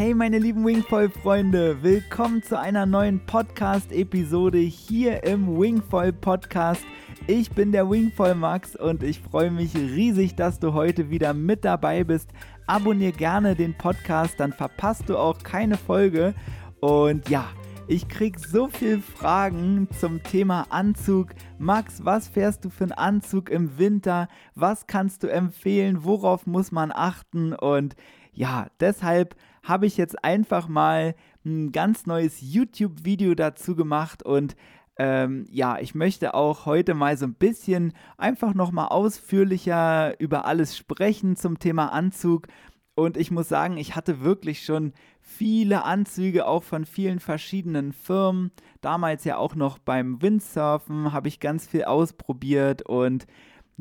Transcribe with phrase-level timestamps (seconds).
[0.00, 6.82] Hey meine lieben Wingfoil-Freunde, willkommen zu einer neuen Podcast-Episode hier im Wingfoil-Podcast.
[7.26, 11.66] Ich bin der Wingfoil Max und ich freue mich riesig, dass du heute wieder mit
[11.66, 12.30] dabei bist.
[12.66, 16.32] Abonnier gerne den Podcast, dann verpasst du auch keine Folge.
[16.80, 17.44] Und ja,
[17.86, 21.34] ich krieg so viele Fragen zum Thema Anzug.
[21.58, 24.28] Max, was fährst du für einen Anzug im Winter?
[24.54, 26.04] Was kannst du empfehlen?
[26.04, 27.52] Worauf muss man achten?
[27.52, 27.96] Und
[28.32, 34.56] ja, deshalb habe ich jetzt einfach mal ein ganz neues YouTube-Video dazu gemacht und
[35.00, 40.76] ähm, ja, ich möchte auch heute mal so ein bisschen einfach nochmal ausführlicher über alles
[40.76, 42.48] sprechen zum Thema Anzug.
[42.94, 48.50] Und ich muss sagen, ich hatte wirklich schon viele Anzüge, auch von vielen verschiedenen Firmen.
[48.82, 53.26] Damals ja auch noch beim Windsurfen habe ich ganz viel ausprobiert und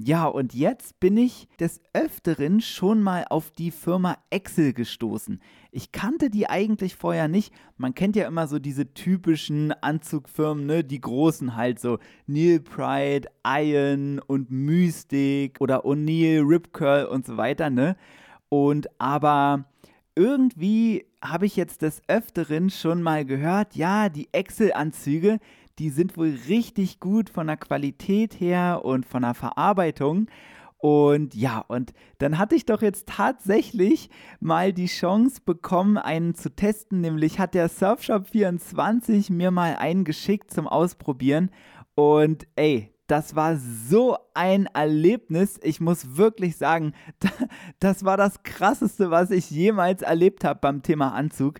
[0.01, 5.41] ja, und jetzt bin ich des Öfteren schon mal auf die Firma Excel gestoßen.
[5.71, 7.53] Ich kannte die eigentlich vorher nicht.
[7.75, 10.85] Man kennt ja immer so diese typischen Anzugfirmen, ne?
[10.85, 17.35] Die großen halt so Neil Pride, Iron und Mystic oder O'Neill, Rip Curl und so
[17.35, 17.97] weiter, ne?
[18.47, 19.65] Und aber
[20.15, 25.39] irgendwie habe ich jetzt des Öfteren schon mal gehört, ja, die Excel-Anzüge,
[25.79, 30.27] die sind wohl richtig gut von der Qualität her und von der Verarbeitung.
[30.77, 36.55] Und ja, und dann hatte ich doch jetzt tatsächlich mal die Chance bekommen, einen zu
[36.55, 37.01] testen.
[37.01, 41.51] Nämlich hat der Surfshop24 mir mal einen geschickt zum Ausprobieren.
[41.95, 45.59] Und ey, das war so ein Erlebnis.
[45.63, 46.93] Ich muss wirklich sagen,
[47.79, 51.59] das war das Krasseste, was ich jemals erlebt habe beim Thema Anzug.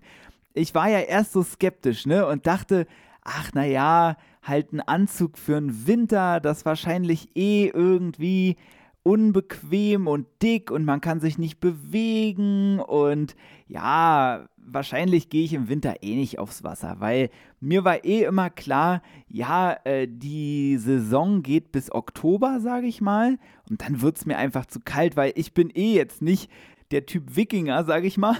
[0.54, 2.26] Ich war ja erst so skeptisch, ne?
[2.26, 2.86] Und dachte,
[3.22, 8.56] ach naja, halt ein Anzug für den Winter, das wahrscheinlich eh irgendwie
[9.02, 13.34] unbequem und dick und man kann sich nicht bewegen und
[13.66, 18.50] ja, wahrscheinlich gehe ich im Winter eh nicht aufs Wasser, weil mir war eh immer
[18.50, 24.26] klar, ja, äh, die Saison geht bis Oktober, sage ich mal, und dann wird es
[24.26, 26.50] mir einfach zu kalt, weil ich bin eh jetzt nicht
[26.90, 28.36] der Typ Wikinger, sage ich mal,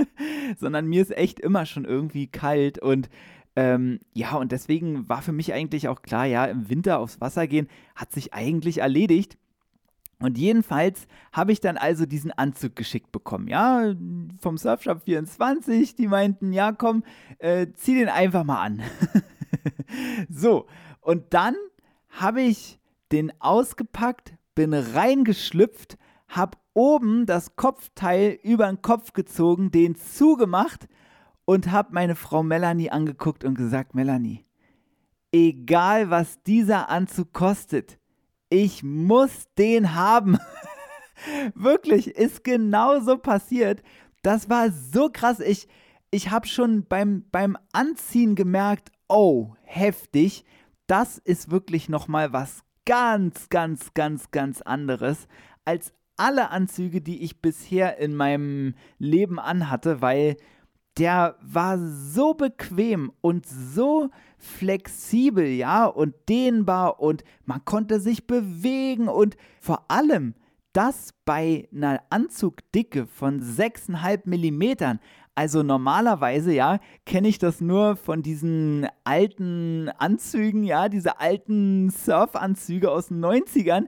[0.58, 3.08] sondern mir ist echt immer schon irgendwie kalt und
[3.58, 7.48] ähm, ja, und deswegen war für mich eigentlich auch klar, ja, im Winter aufs Wasser
[7.48, 9.36] gehen hat sich eigentlich erledigt.
[10.20, 13.96] Und jedenfalls habe ich dann also diesen Anzug geschickt bekommen, ja,
[14.38, 15.96] vom Surfshop 24.
[15.96, 17.02] Die meinten, ja, komm,
[17.38, 18.80] äh, zieh den einfach mal an.
[20.28, 20.68] so,
[21.00, 21.56] und dann
[22.10, 22.78] habe ich
[23.10, 25.98] den ausgepackt, bin reingeschlüpft,
[26.28, 30.86] habe oben das Kopfteil über den Kopf gezogen, den zugemacht
[31.48, 34.44] und habe meine Frau Melanie angeguckt und gesagt, Melanie,
[35.32, 37.98] egal was dieser Anzug kostet,
[38.50, 40.36] ich muss den haben.
[41.54, 43.82] Wirklich, ist genau so passiert.
[44.20, 45.40] Das war so krass.
[45.40, 45.68] Ich,
[46.10, 50.44] ich habe schon beim, beim Anziehen gemerkt, oh, heftig.
[50.86, 55.26] Das ist wirklich nochmal was ganz, ganz, ganz, ganz anderes
[55.64, 60.36] als alle Anzüge, die ich bisher in meinem Leben anhatte, weil
[60.98, 69.08] der war so bequem und so flexibel, ja, und dehnbar und man konnte sich bewegen
[69.08, 70.34] und vor allem
[70.72, 75.00] das bei einer Anzugdicke von 6,5 Millimetern.
[75.34, 82.90] Also normalerweise, ja, kenne ich das nur von diesen alten Anzügen, ja, diese alten Surfanzüge
[82.90, 83.86] aus den 90ern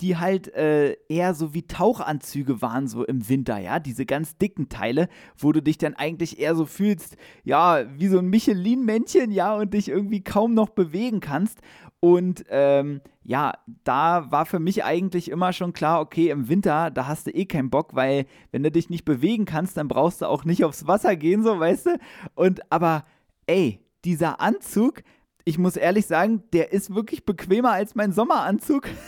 [0.00, 4.68] die halt äh, eher so wie Tauchanzüge waren, so im Winter, ja, diese ganz dicken
[4.68, 9.54] Teile, wo du dich dann eigentlich eher so fühlst, ja, wie so ein Michelin-Männchen, ja,
[9.54, 11.60] und dich irgendwie kaum noch bewegen kannst.
[12.00, 13.52] Und ähm, ja,
[13.84, 17.44] da war für mich eigentlich immer schon klar, okay, im Winter, da hast du eh
[17.44, 20.86] keinen Bock, weil wenn du dich nicht bewegen kannst, dann brauchst du auch nicht aufs
[20.86, 21.98] Wasser gehen, so, weißt du?
[22.34, 23.04] Und aber,
[23.46, 25.02] ey, dieser Anzug,
[25.44, 28.88] ich muss ehrlich sagen, der ist wirklich bequemer als mein Sommeranzug.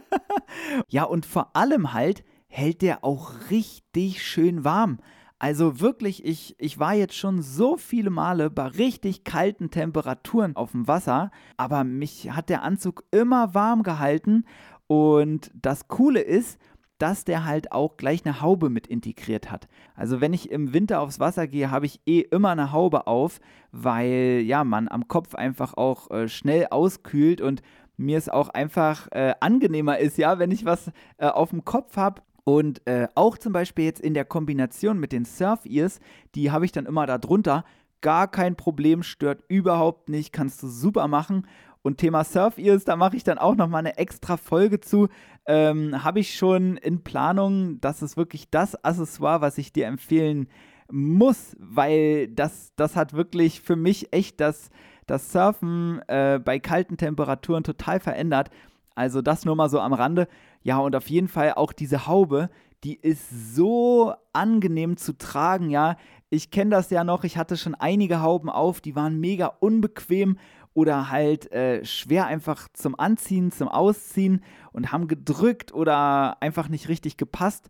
[0.88, 4.98] ja, und vor allem halt hält der auch richtig schön warm.
[5.38, 10.72] Also wirklich, ich, ich war jetzt schon so viele Male bei richtig kalten Temperaturen auf
[10.72, 14.44] dem Wasser, aber mich hat der Anzug immer warm gehalten.
[14.88, 16.58] Und das Coole ist,
[16.98, 19.68] dass der halt auch gleich eine Haube mit integriert hat.
[19.94, 23.38] Also wenn ich im Winter aufs Wasser gehe, habe ich eh immer eine Haube auf,
[23.70, 27.62] weil ja man am Kopf einfach auch äh, schnell auskühlt und
[27.98, 31.96] mir es auch einfach äh, angenehmer ist, ja, wenn ich was äh, auf dem Kopf
[31.96, 32.22] habe.
[32.44, 36.00] Und äh, auch zum Beispiel jetzt in der Kombination mit den Surf-Ears,
[36.34, 37.64] die habe ich dann immer da drunter.
[38.00, 41.46] Gar kein Problem, stört überhaupt nicht, kannst du super machen.
[41.82, 45.08] Und Thema Surf-Ears, da mache ich dann auch nochmal eine extra Folge zu.
[45.46, 47.80] Ähm, habe ich schon in Planung.
[47.80, 50.48] Das ist wirklich das Accessoire, was ich dir empfehlen
[50.90, 54.70] muss, weil das, das hat wirklich für mich echt das,
[55.08, 58.50] das Surfen äh, bei kalten Temperaturen total verändert.
[58.94, 60.28] Also das nur mal so am Rande.
[60.62, 62.50] Ja, und auf jeden Fall auch diese Haube,
[62.84, 65.96] die ist so angenehm zu tragen, ja.
[66.30, 70.38] Ich kenne das ja noch, ich hatte schon einige Hauben auf, die waren mega unbequem
[70.74, 76.88] oder halt äh, schwer einfach zum Anziehen, zum Ausziehen und haben gedrückt oder einfach nicht
[76.88, 77.68] richtig gepasst.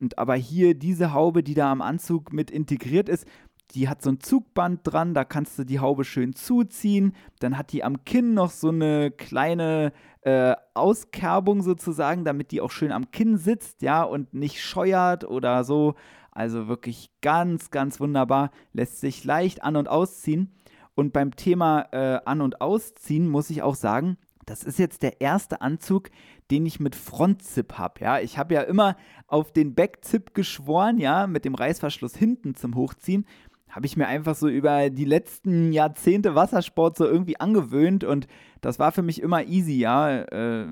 [0.00, 3.26] Und aber hier diese Haube, die da am Anzug mit integriert ist,
[3.74, 7.14] die hat so ein Zugband dran, da kannst du die Haube schön zuziehen.
[7.38, 12.70] Dann hat die am Kinn noch so eine kleine äh, Auskerbung sozusagen, damit die auch
[12.70, 15.94] schön am Kinn sitzt, ja, und nicht scheuert oder so.
[16.32, 18.50] Also wirklich ganz, ganz wunderbar.
[18.72, 20.52] Lässt sich leicht an- und ausziehen.
[20.94, 25.20] Und beim Thema äh, An- und Ausziehen muss ich auch sagen, das ist jetzt der
[25.20, 26.10] erste Anzug,
[26.50, 28.00] den ich mit Frontzip habe.
[28.00, 28.96] Ja, ich habe ja immer
[29.28, 33.26] auf den Backzip geschworen, ja, mit dem Reißverschluss hinten zum Hochziehen.
[33.70, 38.26] Habe ich mir einfach so über die letzten Jahrzehnte Wassersport so irgendwie angewöhnt und
[38.60, 40.22] das war für mich immer easy, ja.
[40.22, 40.66] Äh,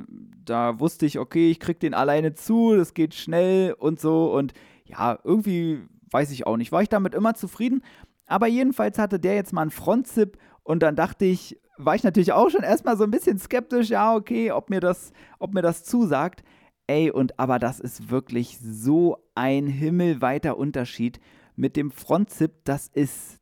[0.45, 4.53] da wusste ich, okay, ich krieg den alleine zu, das geht schnell und so und
[4.85, 7.83] ja, irgendwie weiß ich auch nicht, war ich damit immer zufrieden.
[8.27, 12.33] Aber jedenfalls hatte der jetzt mal einen Frontzip und dann dachte ich, war ich natürlich
[12.33, 15.85] auch schon erstmal so ein bisschen skeptisch, ja, okay, ob mir das, ob mir das
[15.85, 16.43] zusagt.
[16.87, 21.21] Ey, und aber das ist wirklich so ein himmelweiter Unterschied
[21.59, 22.53] mit dem Frontzip.
[22.65, 23.41] Das ist,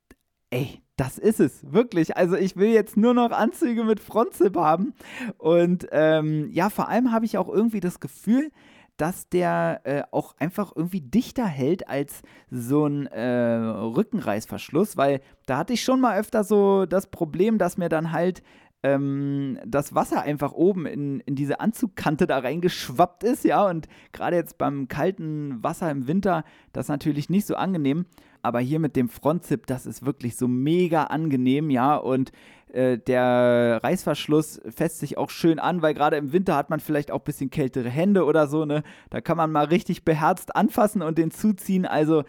[0.50, 2.16] ey, das ist es, wirklich.
[2.16, 4.94] Also ich will jetzt nur noch Anzüge mit Frontzip haben.
[5.38, 8.50] Und ähm, ja, vor allem habe ich auch irgendwie das Gefühl,
[8.96, 15.58] dass der äh, auch einfach irgendwie dichter hält als so ein äh, Rückenreißverschluss, weil da
[15.58, 18.42] hatte ich schon mal öfter so das Problem, dass mir dann halt
[18.86, 24.36] ähm, das Wasser einfach oben in, in diese Anzugkante da reingeschwappt ist, ja, und gerade
[24.36, 28.06] jetzt beim kalten Wasser im Winter, das ist natürlich nicht so angenehm,
[28.42, 32.30] aber hier mit dem Frontzip, das ist wirklich so mega angenehm, ja, und
[32.72, 37.10] äh, der Reißverschluss fässt sich auch schön an, weil gerade im Winter hat man vielleicht
[37.10, 38.84] auch ein bisschen kältere Hände oder so, ne?
[39.10, 41.86] Da kann man mal richtig beherzt anfassen und den zuziehen.
[41.86, 42.22] Also,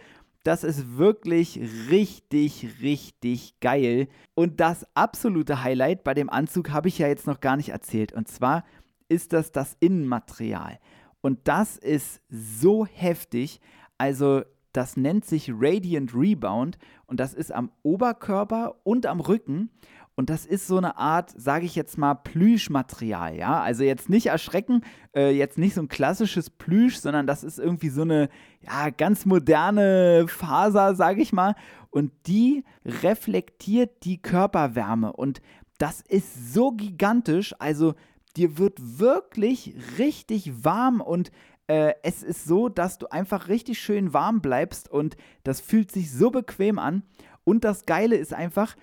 [0.48, 1.60] das ist wirklich
[1.90, 4.08] richtig, richtig geil.
[4.34, 8.14] Und das absolute Highlight bei dem Anzug habe ich ja jetzt noch gar nicht erzählt.
[8.14, 8.64] Und zwar
[9.10, 10.80] ist das das Innenmaterial.
[11.20, 13.60] Und das ist so heftig.
[13.98, 16.78] Also das nennt sich Radiant Rebound
[17.08, 19.70] und das ist am Oberkörper und am Rücken.
[20.20, 23.62] Und das ist so eine Art, sage ich jetzt mal, Plüschmaterial, ja.
[23.62, 24.82] Also jetzt nicht erschrecken,
[25.16, 28.30] äh, jetzt nicht so ein klassisches Plüsch, sondern das ist irgendwie so eine,
[28.62, 31.54] ja, ganz moderne Faser, sage ich mal.
[31.92, 35.14] Und die reflektiert die Körperwärme.
[35.14, 35.40] Und
[35.78, 37.54] das ist so gigantisch.
[37.60, 37.94] Also
[38.36, 41.32] dir wird wirklich richtig warm und
[41.68, 46.12] äh, es ist so, dass du einfach richtig schön warm bleibst und das fühlt sich
[46.12, 47.04] so bequem an.
[47.44, 48.76] Und das Geile ist einfach,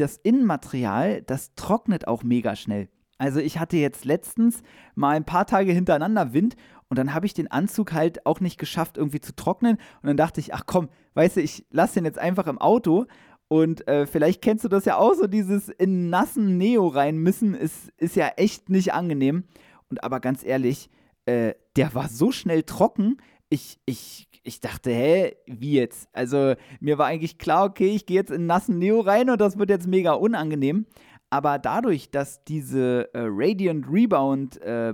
[0.00, 2.88] das Innenmaterial, das trocknet auch mega schnell.
[3.18, 4.62] Also ich hatte jetzt letztens
[4.94, 6.56] mal ein paar Tage hintereinander Wind
[6.88, 10.16] und dann habe ich den Anzug halt auch nicht geschafft irgendwie zu trocknen und dann
[10.16, 13.06] dachte ich, ach komm, weißt du, ich lasse den jetzt einfach im Auto
[13.52, 17.54] und äh, vielleicht kennst du das ja auch so, dieses in nassen Neo rein müssen,
[17.54, 19.42] ist, ist ja echt nicht angenehm.
[19.88, 20.88] Und aber ganz ehrlich,
[21.26, 23.16] äh, der war so schnell trocken,
[23.50, 26.08] ich, ich ich dachte, hä, wie jetzt?
[26.12, 29.58] Also mir war eigentlich klar, okay, ich gehe jetzt in nassen Neo rein und das
[29.58, 30.86] wird jetzt mega unangenehm.
[31.28, 34.92] Aber dadurch, dass diese äh, Radiant Rebound äh,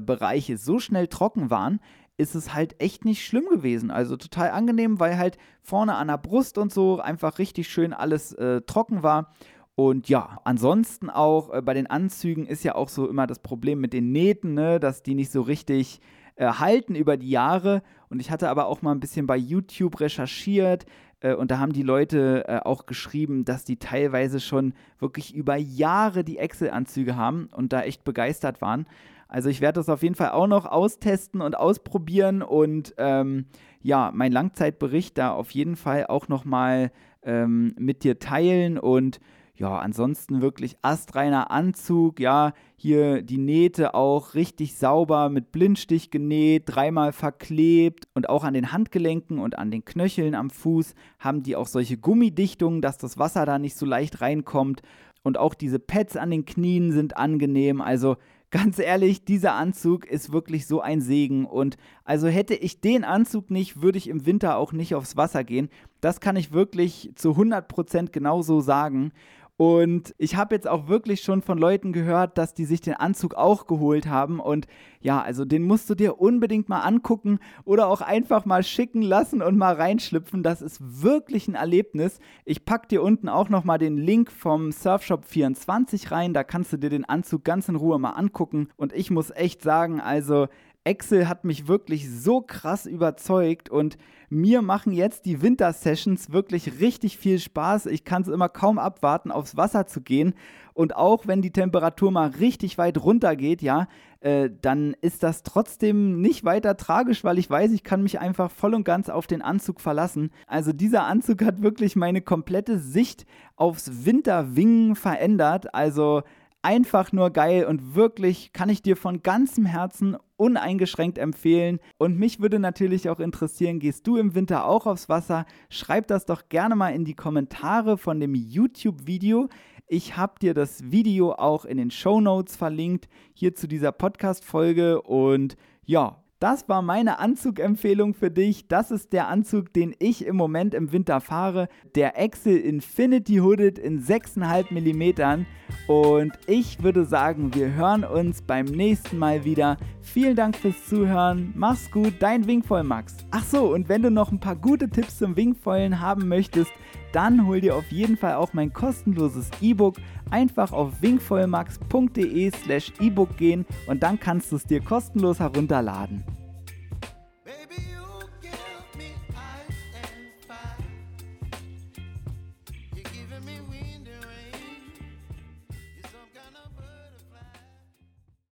[0.57, 1.81] so schnell trocken waren,
[2.19, 3.91] ist es halt echt nicht schlimm gewesen.
[3.91, 8.33] Also total angenehm, weil halt vorne an der Brust und so einfach richtig schön alles
[8.33, 9.33] äh, trocken war.
[9.75, 13.81] Und ja, ansonsten auch äh, bei den Anzügen ist ja auch so immer das Problem
[13.81, 16.01] mit den Nähten, ne, dass die nicht so richtig
[16.37, 17.83] äh, halten über die Jahre.
[18.09, 20.87] Und ich hatte aber auch mal ein bisschen bei YouTube recherchiert
[21.21, 25.57] äh, und da haben die Leute äh, auch geschrieben, dass die teilweise schon wirklich über
[25.57, 28.87] Jahre die Excel-Anzüge haben und da echt begeistert waren.
[29.29, 33.47] Also ich werde das auf jeden Fall auch noch austesten und ausprobieren und ähm,
[33.83, 39.21] ja, mein Langzeitbericht da auf jeden Fall auch nochmal ähm, mit dir teilen und
[39.57, 46.65] ja, ansonsten wirklich astreiner Anzug, ja, hier die Nähte auch richtig sauber mit Blindstich genäht,
[46.67, 51.57] dreimal verklebt und auch an den Handgelenken und an den Knöcheln am Fuß haben die
[51.57, 54.83] auch solche Gummidichtungen, dass das Wasser da nicht so leicht reinkommt
[55.23, 58.17] und auch diese Pads an den Knien sind angenehm, also
[58.51, 61.45] ganz ehrlich, dieser Anzug ist wirklich so ein Segen.
[61.45, 65.45] Und also hätte ich den Anzug nicht, würde ich im Winter auch nicht aufs Wasser
[65.45, 65.69] gehen.
[66.01, 69.13] Das kann ich wirklich zu 100% genauso sagen.
[69.59, 73.35] Und ich habe jetzt auch wirklich schon von Leuten gehört, dass die sich den Anzug
[73.35, 74.39] auch geholt haben.
[74.39, 74.67] Und
[75.01, 79.41] ja, also den musst du dir unbedingt mal angucken oder auch einfach mal schicken lassen
[79.41, 80.43] und mal reinschlüpfen.
[80.43, 82.19] Das ist wirklich ein Erlebnis.
[82.45, 86.35] Ich packe dir unten auch nochmal den Link vom Surfshop 24 rein.
[86.35, 88.69] Da kannst du dir den Anzug ganz in Ruhe mal angucken.
[88.77, 90.49] Und ich muss echt sagen, also
[90.87, 97.19] Excel hat mich wirklich so krass überzeugt und mir machen jetzt die Winter-Sessions wirklich richtig
[97.19, 97.87] viel Spaß.
[97.87, 100.35] Ich kann es immer kaum abwarten, aufs Wasser zu gehen.
[100.75, 103.89] Und auch wenn die Temperatur mal richtig weit runter geht, ja,
[104.21, 108.51] äh, dann ist das trotzdem nicht weiter tragisch, weil ich weiß, ich kann mich einfach
[108.51, 110.31] voll und ganz auf den Anzug verlassen.
[110.47, 115.75] Also dieser Anzug hat wirklich meine komplette Sicht aufs Winterwingen verändert.
[115.75, 116.23] Also
[116.67, 121.79] einfach nur geil und wirklich kann ich dir von ganzem Herzen uneingeschränkt empfehlen.
[121.97, 125.47] Und mich würde natürlich auch interessieren, gehst du im Winter auch aufs Wasser?
[125.71, 129.49] Schreib das doch gerne mal in die Kommentare von dem YouTube-Video.
[129.87, 135.03] Ich habe dir das Video auch in den Show Notes verlinkt, hier zu dieser Podcast-Folge.
[135.03, 138.69] Und ja, das war meine Anzugempfehlung für dich.
[138.69, 141.69] Das ist der Anzug, den ich im Moment im Winter fahre.
[141.95, 145.47] Der Excel Infinity Hooded in 6,5 mm.
[145.91, 149.79] Und ich würde sagen, wir hören uns beim nächsten Mal wieder.
[150.03, 151.55] Vielen Dank fürs Zuhören.
[151.57, 153.17] Mach's gut, dein Wingfoil Max.
[153.31, 156.73] Ach so, und wenn du noch ein paar gute Tipps zum Wingfoilen haben möchtest,
[157.17, 159.97] dann hol dir auf jeden Fall auch mein kostenloses E-Book.
[160.31, 166.23] Einfach auf wingvollmax.de slash E-Book gehen und dann kannst du es dir kostenlos herunterladen.